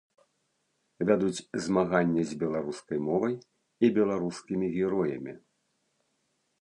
Вядуць 1.09 1.45
змаганне 1.65 2.23
з 2.31 2.37
беларускай 2.43 2.97
мовай 3.09 3.35
і 3.41 3.93
беларускімі 3.99 4.67
героямі. 4.79 5.33